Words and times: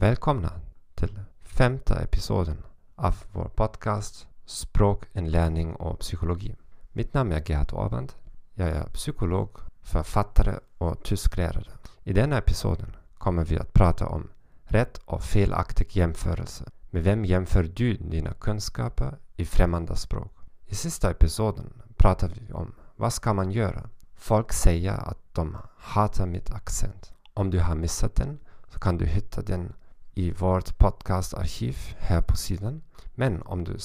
Och 0.00 0.06
välkomna 0.06 0.52
till 0.94 1.20
femte 1.42 1.94
episoden 1.94 2.62
av 2.96 3.16
vår 3.32 3.44
podcast 3.44 4.26
Språk, 4.44 5.04
inlärning 5.12 5.74
och 5.74 5.98
psykologi. 5.98 6.56
Mitt 6.92 7.14
namn 7.14 7.32
är 7.32 7.50
Gerhard 7.50 7.72
Orband. 7.72 8.12
Jag 8.54 8.68
är 8.68 8.84
psykolog, 8.84 9.50
författare 9.82 10.58
och 10.78 11.02
tysklärare. 11.02 11.70
I 12.04 12.12
denna 12.12 12.38
episoden 12.38 12.96
kommer 13.18 13.44
vi 13.44 13.58
att 13.58 13.72
prata 13.72 14.06
om 14.06 14.28
rätt 14.62 14.98
och 14.98 15.22
felaktig 15.22 15.96
jämförelse. 15.96 16.64
Med 16.90 17.04
vem 17.04 17.24
jämför 17.24 17.62
du 17.62 17.96
dina 17.96 18.32
kunskaper 18.32 19.18
i 19.36 19.44
främmande 19.44 19.96
språk? 19.96 20.32
I 20.66 20.74
sista 20.74 21.10
episoden 21.10 21.82
pratar 21.96 22.28
vi 22.28 22.52
om 22.52 22.74
vad 22.96 23.12
ska 23.12 23.34
man 23.34 23.50
göra? 23.50 23.88
Folk 24.14 24.52
säger 24.52 24.92
att 24.92 25.34
de 25.34 25.56
hatar 25.78 26.26
mitt 26.26 26.50
accent. 26.50 27.12
Om 27.34 27.50
du 27.50 27.60
har 27.60 27.74
missat 27.74 28.14
den 28.14 28.38
så 28.68 28.78
kan 28.78 28.98
du 28.98 29.06
hitta 29.06 29.42
den 29.42 29.72
i 30.20 30.30
vårt 30.30 30.78
podcastarkiv 30.78 31.76
här 31.98 32.22
på 32.22 32.36
sidan. 32.36 32.82
Men 33.14 33.42
om 33.42 33.64
du 33.64 33.76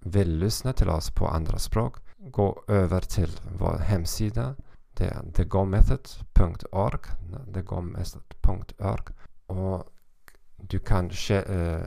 vill 0.00 0.38
lyssna 0.38 0.72
till 0.72 0.88
oss 0.88 1.10
på 1.10 1.28
andra 1.28 1.58
språk, 1.58 1.96
gå 2.18 2.64
över 2.68 3.00
till 3.00 3.40
vår 3.58 3.78
hemsida. 3.78 4.54
Det 4.94 5.04
är 5.04 5.32
thegomethod.org 5.32 7.00
thegomethod.org 7.54 9.04
och 9.46 9.84
du 10.56 10.78
kan 10.78 11.10
eh, 11.30 11.80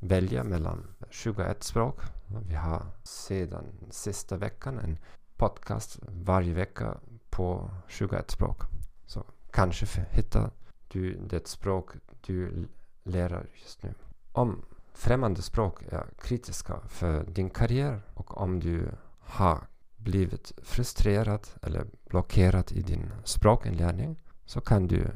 välja 0.00 0.44
mellan 0.44 0.86
21 1.10 1.64
språk. 1.64 2.00
Vi 2.48 2.54
har 2.54 2.82
sedan 3.02 3.64
sista 3.90 4.36
veckan 4.36 4.78
en 4.78 4.98
podcast 5.36 5.98
varje 6.08 6.54
vecka 6.54 6.98
på 7.30 7.70
21 7.88 8.30
språk. 8.30 8.62
Så 9.06 9.24
kanske 9.50 10.06
hittar 10.10 10.50
du 10.88 11.18
det 11.30 11.48
språk 11.48 11.90
du 12.26 12.68
lär 13.02 13.46
just 13.62 13.82
nu. 13.82 13.94
Om 14.32 14.62
främmande 14.94 15.42
språk 15.42 15.82
är 15.82 16.06
kritiska 16.18 16.80
för 16.88 17.24
din 17.24 17.50
karriär 17.50 18.02
och 18.14 18.36
om 18.40 18.60
du 18.60 18.88
har 19.18 19.60
blivit 19.96 20.52
frustrerad 20.62 21.48
eller 21.62 21.86
blockerad 22.08 22.72
i 22.72 22.80
din 22.80 23.12
språkinlärning 23.24 24.22
så 24.44 24.60
kan 24.60 24.86
du 24.86 25.06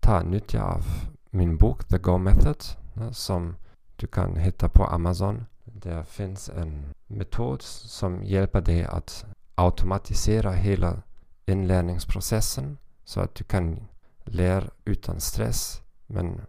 ta 0.00 0.22
nytta 0.22 0.62
av 0.62 0.84
min 1.30 1.56
bok 1.56 1.84
The 1.84 1.98
Go 1.98 2.18
Method 2.18 2.64
eh, 2.96 3.10
som 3.10 3.56
du 3.96 4.06
kan 4.06 4.36
hitta 4.36 4.68
på 4.68 4.84
Amazon. 4.84 5.46
Det 5.64 6.04
finns 6.08 6.48
en 6.48 6.84
metod 7.06 7.62
som 7.62 8.24
hjälper 8.24 8.60
dig 8.60 8.84
att 8.84 9.24
automatisera 9.54 10.52
hela 10.52 11.02
inlärningsprocessen 11.46 12.78
så 13.04 13.20
att 13.20 13.34
du 13.34 13.44
kan 13.44 13.88
lära 14.24 14.70
utan 14.84 15.20
stress 15.20 15.82
men 16.06 16.40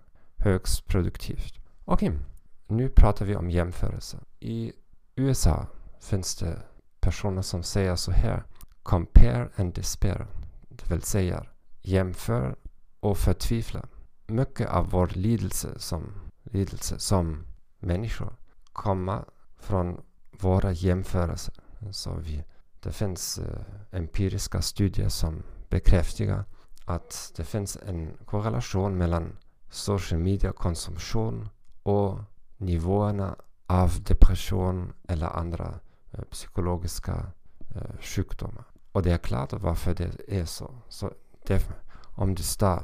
högst 0.46 0.88
produktivt. 0.88 1.60
Okej, 1.86 2.10
okay. 2.10 2.22
nu 2.68 2.90
pratar 2.90 3.26
vi 3.26 3.36
om 3.36 3.50
jämförelse. 3.50 4.18
I 4.40 4.72
USA 5.16 5.68
finns 6.02 6.36
det 6.36 6.62
personer 7.00 7.42
som 7.42 7.64
säger 7.64 7.96
så 7.96 8.12
här 8.12 8.44
Compare 8.84 9.50
and 9.56 9.74
despair. 9.74 10.28
Det 10.70 10.92
vill 10.92 11.02
säga 11.02 11.46
jämför 11.82 12.56
och 13.00 13.18
förtvivla. 13.18 13.86
Mycket 14.28 14.70
av 14.70 14.90
vår 14.90 15.08
lidelse 15.08 15.80
som, 15.80 16.14
lidelse 16.44 17.00
som 17.00 17.46
människor 17.80 18.36
kommer 18.74 19.26
från 19.58 20.02
våra 20.32 20.72
jämförelser. 20.72 21.54
Så 21.92 22.16
vi, 22.16 22.44
det 22.80 22.92
finns 22.92 23.38
eh, 23.38 23.62
empiriska 23.92 24.62
studier 24.62 25.10
som 25.10 25.44
bekräftar 25.70 26.44
att 26.86 27.34
det 27.36 27.44
finns 27.44 27.78
en 27.88 28.18
korrelation 28.26 28.98
mellan 28.98 29.38
social 29.70 30.20
media-konsumtion 30.20 31.50
och 31.84 32.20
nivåerna 32.58 33.36
av 33.68 34.04
depression 34.04 34.94
eller 35.08 35.28
andra 35.28 35.80
eh, 36.12 36.24
psykologiska 36.32 37.32
eh, 37.76 37.98
sjukdomar. 38.02 38.66
Och 38.92 39.04
det 39.04 39.12
är 39.12 39.18
klart 39.18 39.54
varför 39.54 39.94
det 39.94 40.12
är 40.28 40.46
så. 40.46 40.72
så 40.90 41.12
det, 41.48 41.70
om, 42.02 42.36
du 42.36 42.44
star, 42.44 42.84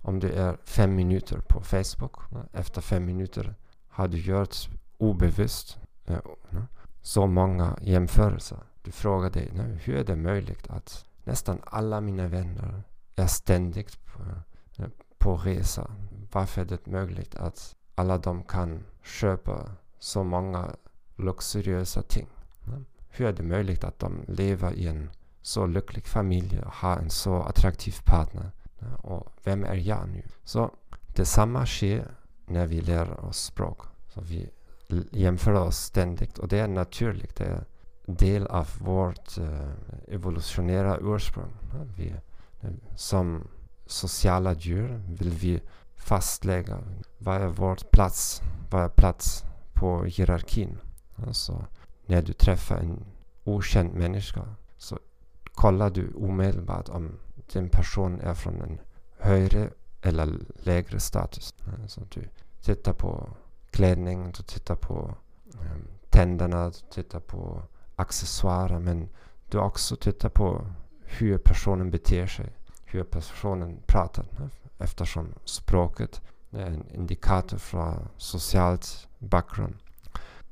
om 0.00 0.20
du 0.20 0.30
är 0.30 0.56
fem 0.64 0.94
minuter 0.94 1.38
på 1.48 1.60
Facebook, 1.60 2.16
eh, 2.32 2.60
efter 2.60 2.80
fem 2.80 3.04
minuter 3.04 3.54
har 3.88 4.08
du 4.08 4.18
gjort 4.18 4.56
obevisst 4.98 5.78
eh, 6.04 6.18
så 7.02 7.26
många 7.26 7.78
jämförelser. 7.82 8.58
Du 8.82 8.92
frågar 8.92 9.30
dig, 9.30 9.52
hur 9.82 9.96
är 9.96 10.04
det 10.04 10.16
möjligt 10.16 10.70
att 10.70 11.04
nästan 11.24 11.60
alla 11.64 12.00
mina 12.00 12.28
vänner 12.28 12.82
är 13.16 13.26
ständigt 13.26 14.04
på, 14.04 14.22
eh, 14.22 14.38
på 15.22 15.36
resa. 15.36 15.90
Varför 16.32 16.60
är 16.60 16.64
det 16.64 16.86
möjligt 16.86 17.34
att 17.34 17.76
alla 17.94 18.18
de 18.18 18.42
kan 18.42 18.84
köpa 19.02 19.70
så 19.98 20.24
många 20.24 20.76
luxuriösa 21.16 22.02
ting? 22.02 22.26
Hur 23.08 23.26
är 23.26 23.32
det 23.32 23.42
möjligt 23.42 23.84
att 23.84 23.98
de 23.98 24.24
lever 24.28 24.72
i 24.72 24.86
en 24.86 25.10
så 25.42 25.66
lycklig 25.66 26.06
familj 26.06 26.60
och 26.64 26.72
har 26.72 26.96
en 26.96 27.10
så 27.10 27.42
attraktiv 27.42 27.94
partner? 28.04 28.50
Och 29.02 29.26
vem 29.44 29.64
är 29.64 29.74
jag 29.74 30.08
nu? 30.08 30.22
Så 30.44 30.70
detsamma 31.06 31.66
sker 31.66 32.06
när 32.46 32.66
vi 32.66 32.80
lär 32.80 33.24
oss 33.24 33.38
språk. 33.44 33.80
Så 34.14 34.20
vi 34.20 34.50
jämför 35.10 35.52
oss 35.52 35.76
ständigt 35.76 36.38
och 36.38 36.48
det 36.48 36.58
är 36.58 36.68
naturligt. 36.68 37.36
Det 37.36 37.44
är 37.44 37.64
del 38.06 38.46
av 38.46 38.68
vårt 38.80 39.38
eh, 39.38 39.70
evolutionära 40.08 40.98
ursprung. 41.00 41.52
Vi, 41.96 42.14
som 42.96 43.48
sociala 43.92 44.54
djur 44.54 45.02
vill 45.08 45.30
vi 45.30 45.60
fastlägga 45.96 46.78
vad 47.18 47.42
är 47.42 47.46
vår 47.46 47.76
plats, 47.92 48.42
vad 48.70 48.82
är 48.84 48.88
plats 48.88 49.44
på 49.72 50.04
hierarkin. 50.04 50.78
Alltså, 51.26 51.64
när 52.06 52.22
du 52.22 52.32
träffar 52.32 52.76
en 52.76 53.04
okänd 53.44 53.94
människa 53.94 54.54
så 54.76 54.98
kollar 55.54 55.90
du 55.90 56.12
omedelbart 56.12 56.88
om 56.88 57.18
den 57.52 57.68
person 57.68 58.20
är 58.20 58.34
från 58.34 58.62
en 58.62 58.78
högre 59.18 59.70
eller 60.02 60.38
lägre 60.54 61.00
status. 61.00 61.54
Alltså, 61.82 62.00
du 62.14 62.28
tittar 62.62 62.92
på 62.92 63.28
klädning, 63.70 64.32
du 64.36 64.42
tittar 64.42 64.76
på 64.76 65.14
um, 65.52 65.88
tänderna, 66.10 66.70
du 66.70 66.94
tittar 66.94 67.20
på 67.20 67.62
accessoarer 67.96 68.78
men 68.78 69.08
du 69.50 69.58
också 69.58 69.96
tittar 69.96 70.28
på 70.28 70.66
hur 71.02 71.38
personen 71.38 71.90
beter 71.90 72.26
sig 72.26 72.52
hur 72.92 73.04
personen 73.04 73.78
pratar 73.86 74.24
eh, 74.38 74.46
eftersom 74.78 75.34
språket 75.44 76.20
är 76.50 76.66
en 76.66 76.90
indikator 76.90 77.58
från 77.58 78.08
socialt 78.16 79.08
bakgrund. 79.18 79.74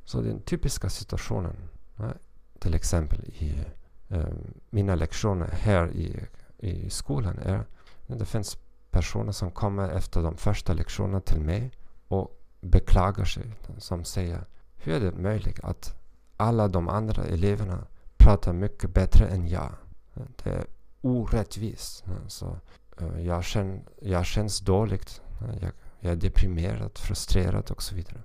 Så 0.04 0.20
den 0.20 0.40
typiska 0.40 0.88
situationen, 0.88 1.56
eh, 1.98 2.10
till 2.58 2.74
exempel 2.74 3.24
i 3.24 3.64
eh, 4.08 4.24
mina 4.70 4.94
lektioner 4.94 5.48
här 5.52 5.90
i, 5.90 6.26
i 6.58 6.90
skolan 6.90 7.38
är 7.38 7.64
att 8.06 8.18
det 8.18 8.26
finns 8.26 8.58
personer 8.90 9.32
som 9.32 9.50
kommer 9.50 9.88
efter 9.88 10.22
de 10.22 10.36
första 10.36 10.72
lektionerna 10.72 11.20
till 11.20 11.40
mig 11.40 11.70
och 12.08 12.40
beklagar 12.60 13.24
sig. 13.24 13.44
Som 13.78 14.04
säger 14.04 14.44
hur 14.76 14.94
är 14.94 15.00
det 15.00 15.12
möjligt 15.12 15.60
att 15.62 15.94
alla 16.36 16.68
de 16.68 16.88
andra 16.88 17.24
eleverna 17.24 17.86
pratar 18.16 18.52
mycket 18.52 18.94
bättre 18.94 19.26
än 19.26 19.48
jag? 19.48 19.72
Det 20.14 20.50
är 20.50 20.66
orättvist. 21.00 22.04
Så, 22.26 22.58
eh, 23.00 23.20
jag, 23.26 23.44
känn, 23.44 23.84
jag 24.02 24.26
känns 24.26 24.60
dåligt. 24.60 25.20
Jag, 25.60 25.72
jag 26.00 26.12
är 26.12 26.16
deprimerad, 26.16 26.98
frustrerad 26.98 27.70
och 27.70 27.82
så 27.82 27.94
vidare. 27.94 28.22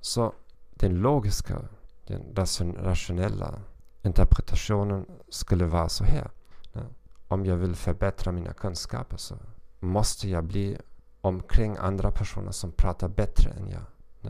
Så 0.00 0.32
den 0.74 0.94
logiska, 0.94 1.60
den 2.06 2.36
rationella 2.76 3.60
interpretationen 4.02 5.06
skulle 5.28 5.64
vara 5.64 5.88
så 5.88 6.04
här. 6.04 6.30
Om 7.28 7.46
jag 7.46 7.56
vill 7.56 7.74
förbättra 7.74 8.32
mina 8.32 8.52
kunskaper 8.52 9.16
så 9.16 9.36
måste 9.80 10.28
jag 10.28 10.44
bli 10.44 10.78
omkring 11.20 11.76
andra 11.76 12.10
personer 12.10 12.50
som 12.50 12.72
pratar 12.72 13.08
bättre 13.08 13.50
än 13.50 13.68
jag. 13.68 13.82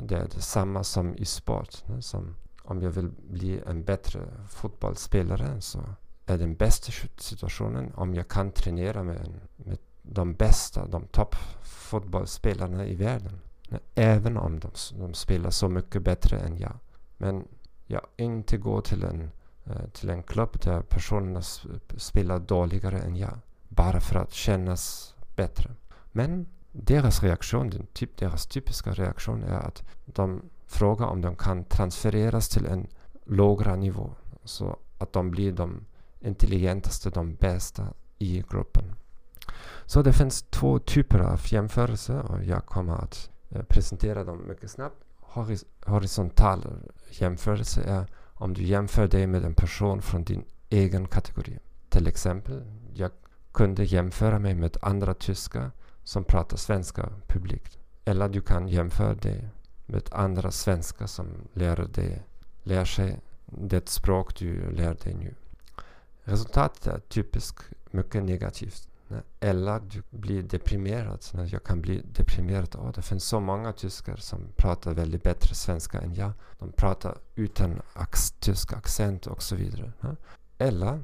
Det 0.05 0.17
är 0.17 0.29
detsamma 0.29 0.85
som 0.85 1.15
i 1.17 1.25
sport. 1.25 1.85
Som 2.01 2.37
om 2.63 2.83
jag 2.83 2.91
vill 2.91 3.11
bli 3.31 3.63
en 3.67 3.85
bättre 3.85 4.21
fotbollsspelare 4.49 5.61
så 5.61 5.79
är 6.27 6.39
den 6.39 6.55
bästa 6.55 6.93
situationen 7.17 7.93
om 7.95 8.15
jag 8.15 8.29
kan 8.29 8.51
tränera 8.51 9.03
med, 9.03 9.31
med 9.57 9.79
de 10.03 10.35
bästa, 10.35 10.87
de 10.87 11.07
toppfotbollsspelarna 11.07 12.87
i 12.87 12.95
världen. 12.95 13.41
Även 13.95 14.37
om 14.37 14.61
de, 14.61 14.71
de, 14.99 15.15
spelar 15.15 15.51
så 15.51 15.69
mycket 15.69 16.03
bättre 16.03 16.39
än 16.39 16.59
jag. 16.59 16.79
Men 17.17 17.49
jag 17.87 18.07
inte 18.17 18.57
går 18.57 18.81
till 18.81 19.05
en, 19.05 19.31
eh, 19.65 19.89
till 19.93 20.11
en 20.11 20.23
klubb 20.23 20.61
där 20.63 20.81
personerna 20.81 21.43
spelar 21.97 22.39
dåligare 22.39 22.99
än 22.99 23.17
jag. 23.17 23.39
Bara 23.69 24.01
för 24.01 24.19
att 24.19 24.33
kännas 24.33 25.15
bättre. 25.37 25.71
Men 26.13 26.47
deras 26.73 27.23
reaktion, 27.23 27.71
den 27.71 27.87
typ, 27.87 28.17
deras 28.17 28.47
typiska 28.47 28.93
reaktion 28.93 29.43
är 29.43 29.59
att 29.59 29.83
de 30.05 30.43
frågar 30.67 31.07
om 31.07 31.21
de 31.21 31.37
kan 31.37 31.65
transfereras 31.65 32.49
till 32.49 32.67
en 32.67 32.87
lågre 33.25 33.77
nivå. 33.77 34.11
Så 34.45 34.77
att 34.99 35.13
de 35.13 35.31
blir 35.31 35.53
de 35.53 35.85
intelligentaste, 36.25 37.11
de 37.11 37.35
bästa 37.35 37.87
i 38.19 38.45
gruppen. 38.51 38.85
Så 39.87 40.03
det 40.03 40.13
finns 40.13 40.43
två 40.43 40.79
typer 40.79 41.19
av 41.19 41.41
jämförelser 41.45 42.23
och 42.23 42.45
jag 42.45 42.67
kommer 42.67 42.95
att 42.95 43.31
eh, 43.51 43.63
presentera 43.63 44.25
dem 44.25 44.49
mycket 44.49 44.71
snabbt. 44.71 44.97
Horis 45.21 45.65
horisontal 45.87 46.67
jämförelse 47.11 47.83
är 47.83 48.07
om 48.35 48.55
du 48.55 48.63
jämför 48.63 49.09
dig 49.09 49.27
med 49.27 49.45
en 49.45 49.55
person 49.55 50.03
från 50.03 50.25
din 50.25 50.45
egen 50.71 51.07
kategori. 51.07 51.59
Till 51.89 52.07
exempel, 52.07 52.63
jag 52.95 53.11
kunde 53.53 53.85
jämföra 53.85 54.39
mig 54.39 54.55
med 54.55 54.77
andra 54.83 55.15
tyskar 55.15 55.71
som 56.05 56.25
pratar 56.25 56.57
svenska 56.57 57.09
publikt. 57.27 57.79
Eller 58.05 58.29
du 58.29 58.41
kan 58.41 58.69
jämföra 58.69 59.15
dig 59.15 59.49
med 59.87 60.09
andra 60.13 60.51
svenskar 60.51 61.07
som 61.07 61.27
lär, 61.53 61.77
dig, 61.77 62.23
lär 62.63 62.85
sig 62.85 63.21
det 63.47 63.89
språk 63.89 64.39
du 64.39 64.71
lär 64.71 64.95
dig 64.95 65.15
nu. 65.15 65.35
Resultatet 66.25 66.87
är 66.87 66.99
typiskt 66.99 67.65
mycket 67.91 68.23
negativt. 68.25 68.89
Eller 69.41 69.81
du 69.81 70.03
blir 70.11 70.43
deprimerad. 70.43 71.21
Jag 71.47 71.65
kan 71.65 71.81
bli 71.81 72.03
deprimerad. 72.13 72.77
Oh, 72.77 72.93
det 72.93 73.03
finns 73.03 73.25
så 73.25 73.41
många 73.41 73.73
tyskar 73.73 74.17
som 74.17 74.49
pratar 74.57 74.95
väldigt 74.95 75.23
bättre 75.23 75.55
svenska 75.55 76.01
än 76.01 76.15
jag. 76.15 76.33
De 76.59 76.73
pratar 76.73 77.19
utan 77.35 77.83
ax 77.93 78.31
tysk 78.31 78.73
accent 78.73 79.27
och 79.27 79.43
så 79.43 79.57
vidare. 79.57 79.93
Eller 80.59 81.03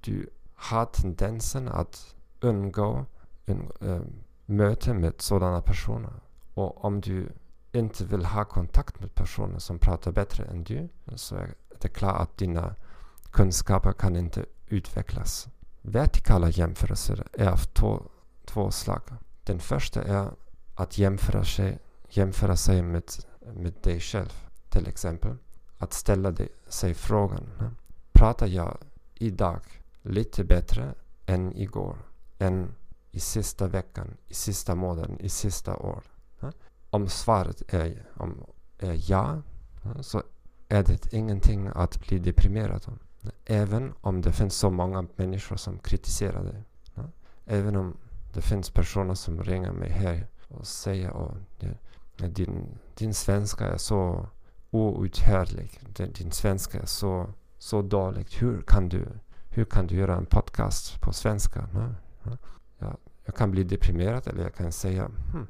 du 0.00 0.30
har 0.54 0.84
tendensen 0.84 1.68
att 1.68 2.14
undgå 2.40 3.06
undgå 3.46 3.72
äh, 3.80 4.00
möte 4.46 4.94
med 4.94 5.14
sådana 5.18 5.60
personer. 5.60 6.12
Och 6.54 6.84
om 6.84 7.00
du 7.00 7.28
inte 7.72 8.04
vill 8.04 8.24
ha 8.24 8.44
kontakt 8.44 9.00
med 9.00 9.14
personer 9.14 9.58
som 9.58 9.78
pratar 9.78 10.12
bättre 10.12 10.44
än 10.44 10.64
du 10.64 10.88
så 11.16 11.36
är 11.36 11.54
det 11.80 11.88
klart 11.88 12.20
att 12.20 12.36
dina 12.36 12.74
kunskaper 13.32 13.92
kan 13.92 14.16
inte 14.16 14.46
utvecklas. 14.66 15.48
Vertikala 15.82 16.48
jämförelser 16.48 17.26
är 17.32 17.48
av 17.48 17.56
två, 17.56 18.02
två 18.44 18.70
slag. 18.70 19.02
Den 19.44 19.58
första 19.58 20.02
är 20.02 20.30
att 20.74 20.98
jämföra 20.98 21.44
sig, 21.44 21.78
jämföra 22.08 22.56
sig 22.56 22.82
med, 22.82 23.04
med 23.54 23.74
dig 23.82 24.00
själv. 24.00 24.32
Till 24.68 24.88
exempel 24.88 25.36
att 25.78 25.92
ställa 25.92 26.30
dig, 26.30 26.48
sig 26.68 26.94
frågan. 26.94 27.48
Pratar 28.12 28.46
jag 28.46 28.78
idag 29.14 29.60
lite 30.02 30.44
bättre 30.44 30.94
än 31.26 31.56
igår? 31.56 31.96
Än 32.38 32.74
i 33.10 33.20
sista 33.20 33.68
veckan, 33.68 34.16
i 34.28 34.34
sista 34.34 34.74
månaden, 34.74 35.20
i 35.20 35.28
sista 35.28 35.76
år? 35.76 36.02
Om 36.90 37.08
svaret 37.08 37.74
är, 37.74 38.06
om, 38.16 38.44
är 38.78 39.10
ja, 39.10 39.42
så 40.00 40.22
är 40.68 40.82
det 40.82 41.12
ingenting 41.12 41.70
att 41.74 42.00
bli 42.00 42.18
deprimerad 42.18 42.84
om. 42.86 42.98
Även 43.44 43.94
om 44.00 44.20
det 44.20 44.32
finns 44.32 44.54
så 44.54 44.70
många 44.70 45.06
människor 45.16 45.56
som 45.56 45.78
kritiserar 45.78 46.44
dig. 46.44 46.64
Även 47.46 47.76
om 47.76 47.96
det 48.34 48.40
finns 48.40 48.70
personer 48.70 49.14
som 49.14 49.42
ringer 49.42 49.72
mig 49.72 49.90
här 49.90 50.26
och 50.48 50.66
säger 50.66 51.08
att 51.08 52.34
din, 52.34 52.78
din 52.94 53.14
svenska 53.14 53.66
är 53.66 53.76
så 53.76 54.26
outhärdlig. 54.70 55.80
Din 55.96 56.30
svenska 56.30 56.80
är 56.80 56.86
så, 56.86 57.30
så 57.58 57.82
dålig. 57.82 58.26
Hur 58.38 58.62
kan, 58.62 58.88
du, 58.88 59.08
hur 59.48 59.64
kan 59.64 59.86
du 59.86 59.94
göra 59.94 60.16
en 60.16 60.26
podcast 60.26 61.00
på 61.00 61.12
svenska? 61.12 61.68
Ja, 62.78 62.96
jag 63.24 63.34
kan 63.34 63.50
bli 63.50 63.64
deprimerad 63.64 64.28
eller 64.28 64.42
jag 64.42 64.54
kan 64.54 64.72
säga 64.72 65.10
hmm, 65.32 65.46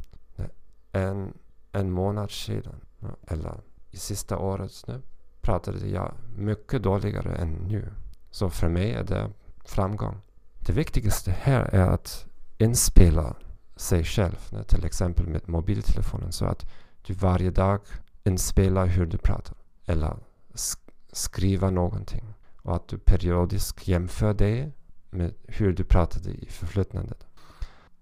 en, 0.93 1.33
en 1.73 1.91
månad 1.91 2.31
sedan 2.31 2.81
eller 3.27 3.61
i 3.91 3.97
sista 3.97 4.39
året 4.39 4.85
nu 4.87 5.03
pratade 5.43 5.89
jag 5.89 6.13
mycket 6.37 6.83
dåligare 6.83 7.35
än 7.35 7.53
nu. 7.53 7.93
Så 8.31 8.51
för 8.51 8.69
mig 8.69 8.93
är 8.93 9.05
det 9.05 9.31
framgång. 9.65 10.21
Det 10.59 10.73
viktigaste 10.73 11.31
här 11.31 11.75
är 11.75 11.91
att 11.91 12.27
inspela 12.59 13.37
sig 13.77 14.05
själv, 14.05 14.65
till 14.67 14.85
exempel 14.85 15.27
med 15.27 15.49
mobiltelefonen, 15.49 16.33
så 16.33 16.45
att 16.45 16.67
du 17.03 17.15
varje 17.15 17.51
dag 17.51 17.81
inspelar 18.25 18.87
hur 18.87 19.07
du 19.07 19.19
pratar. 19.19 19.57
Eller 19.87 20.17
sk 20.55 20.79
skriva 21.13 21.71
någonting. 21.71 22.35
Och 22.63 22.77
att 22.77 22.89
du 22.89 22.99
periodiskt 22.99 23.89
jämför 23.89 24.35
dig 24.35 24.73
med 25.11 25.35
hur 25.49 25.73
du 25.73 25.85
pratade 25.85 26.31
i 26.31 26.47
förflyttnandet. 26.51 27.27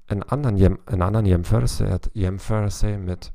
En 0.06 0.24
annan, 0.28 0.56
jäm 0.56 0.78
en 0.86 1.02
annan 1.02 1.26
jämförelse 1.26 1.86
är 1.86 1.94
att 1.94 2.08
jämföra 2.12 2.70
sig 2.70 2.98
med 2.98 3.26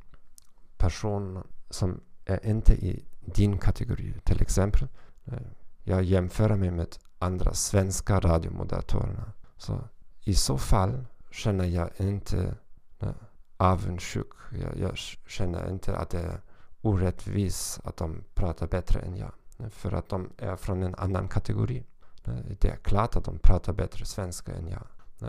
personer 0.76 1.42
som 1.70 2.00
är 2.24 2.46
inte 2.46 2.72
i 2.72 3.04
din 3.26 3.58
kategori. 3.58 4.14
Till 4.24 4.42
exempel, 4.42 4.88
eh, 5.24 5.38
jag 5.84 6.02
jämför 6.02 6.54
mig 6.54 6.70
med 6.70 6.96
andra 7.18 7.54
svenska 7.54 8.20
radiomoderatorer. 8.20 9.32
Så 9.56 9.80
i 10.20 10.34
så 10.34 10.58
fall 10.58 11.04
känner 11.30 11.64
jag 11.64 11.90
inte 11.96 12.54
eh, 13.00 13.08
avundsjuk. 13.56 14.32
Jag, 14.62 14.78
jag 14.78 14.96
känner 15.26 15.70
inte 15.70 15.96
att 15.96 16.10
det 16.10 16.20
är 16.20 16.40
orättvist 16.80 17.80
att 17.84 17.96
de 17.96 18.24
pratar 18.34 18.66
bättre 18.66 19.00
än 19.00 19.16
jag. 19.16 19.32
För 19.70 19.92
att 19.92 20.08
de 20.08 20.30
är 20.38 20.56
från 20.56 20.82
en 20.82 20.94
annan 20.94 21.28
kategori. 21.28 21.86
Eh, 22.24 22.34
det 22.60 22.68
är 22.68 22.76
klart 22.76 23.16
att 23.16 23.24
de 23.24 23.38
pratar 23.38 23.72
bättre 23.72 24.04
svenska 24.04 24.52
än 24.52 24.68
jag. 24.68 24.86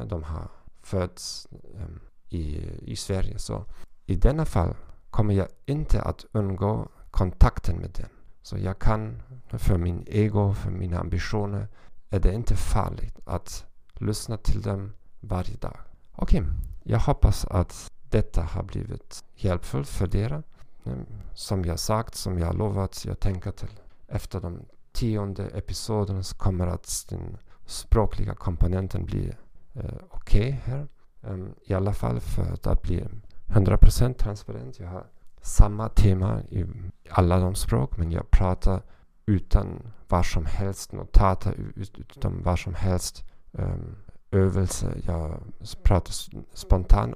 De 0.07 0.23
har 0.23 0.47
fötts 0.81 1.47
i, 2.29 2.69
i 2.91 2.95
Sverige. 2.95 3.39
Så 3.39 3.65
i 4.05 4.15
denna 4.15 4.45
fall 4.45 4.75
kommer 5.09 5.33
jag 5.33 5.47
inte 5.65 6.01
att 6.01 6.25
undgå 6.31 6.87
kontakten 7.17 7.77
med 7.77 7.91
den. 7.91 8.09
Så 8.41 8.57
jag 8.57 8.79
kan, 8.79 9.21
för 9.49 9.77
min 9.77 10.03
ego, 10.07 10.53
för 10.53 10.71
mina 10.71 10.99
ambitioner, 10.99 11.67
är 12.09 12.19
det 12.19 12.33
inte 12.33 12.55
farligt 12.55 13.19
att 13.25 13.65
lyssna 13.93 14.37
till 14.37 14.61
dem 14.61 14.93
varje 15.19 15.55
dag. 15.55 15.77
Okej, 16.11 16.41
okay. 16.41 16.53
jag 16.83 16.99
hoppas 16.99 17.45
att 17.45 17.91
detta 18.09 18.41
har 18.41 18.63
blivit 18.63 19.23
hjälpfullt 19.35 19.89
för 19.89 20.15
er. 20.15 20.43
Mm, 20.85 21.05
som 21.33 21.65
jag 21.65 21.79
sagt, 21.79 22.15
som 22.15 22.39
jag 22.39 22.55
lovat, 22.55 23.05
jag 23.05 23.19
tänker 23.19 23.51
till 23.51 23.79
efter 24.07 24.41
de 24.41 24.65
tionde 24.91 25.47
episoderna 25.47 26.23
så 26.23 26.35
kommer 26.35 26.67
att 26.67 27.05
den 27.09 27.37
språkliga 27.65 28.35
komponenten 28.35 29.05
bli 29.05 29.33
eh, 29.73 29.83
okej 30.09 30.39
okay 30.39 30.51
här. 30.51 30.87
Um, 31.21 31.55
I 31.65 31.73
alla 31.73 31.93
fall 31.93 32.19
för 32.19 32.69
att 32.71 32.81
bli 32.81 33.05
100% 33.47 34.13
transparent. 34.13 34.79
Jag 34.79 34.87
har 34.87 35.05
samma 35.41 35.89
tema 35.89 36.41
i 36.49 36.65
alla 37.09 37.39
de 37.39 37.55
språk 37.55 37.97
men 37.97 38.11
jag 38.11 38.31
pratar 38.31 38.81
utan 39.25 39.93
vad 40.07 40.25
som 40.25 40.45
helst 40.45 40.91
notater, 40.91 41.55
utan 41.75 42.43
vad 42.43 42.59
som 42.59 42.73
helst 42.73 43.23
um, 43.51 43.95
övelse. 44.31 44.93
Jag 45.05 45.41
pratar 45.83 46.13
spontant 46.53 47.15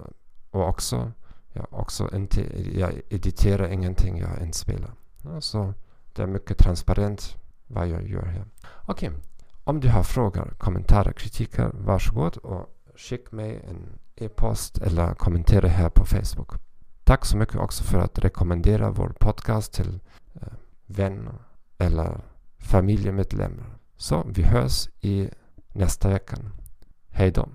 och 0.51 0.69
också, 0.69 1.11
jag, 1.53 1.67
också 1.69 2.15
inte, 2.15 2.41
jag 2.79 3.01
editerar 3.09 3.67
ingenting, 3.67 4.17
jag 4.17 4.41
inspelar. 4.41 4.91
Ja, 5.23 5.41
så 5.41 5.73
det 6.13 6.21
är 6.23 6.27
mycket 6.27 6.57
transparent 6.57 7.37
vad 7.67 7.87
jag 7.87 8.07
gör 8.07 8.25
här. 8.25 8.45
Okej, 8.85 9.09
okay. 9.09 9.21
om 9.63 9.79
du 9.79 9.89
har 9.89 10.03
frågor, 10.03 10.53
kommentarer, 10.57 11.11
kritiker, 11.11 11.71
varsågod 11.73 12.37
och 12.37 12.69
skicka 12.95 13.35
mig 13.35 13.65
en 13.69 13.99
e-post 14.15 14.77
eller 14.77 15.13
kommentera 15.13 15.67
här 15.67 15.89
på 15.89 16.05
Facebook. 16.05 16.51
Tack 17.03 17.25
så 17.25 17.37
mycket 17.37 17.55
också 17.55 17.83
för 17.83 17.99
att 17.99 18.19
rekommendera 18.19 18.91
vår 18.91 19.13
podcast 19.19 19.73
till 19.73 19.99
eh, 20.33 20.47
vänner 20.85 21.33
eller 21.77 22.21
familjemedlemmar. 22.59 23.77
Så 23.97 24.23
vi 24.33 24.43
hörs 24.43 24.89
i 24.99 25.29
nästa 25.73 26.09
vecka. 26.09 26.37
Hej 27.09 27.31
då! 27.31 27.49